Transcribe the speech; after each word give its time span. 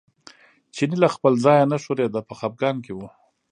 چینی 0.75 0.97
له 1.03 1.09
خپل 1.15 1.33
ځایه 1.45 1.65
نه 1.71 1.77
ښورېده 1.83 2.21
په 2.27 2.33
خپګان 2.39 2.75
کې 2.85 2.91
و. 2.93 2.99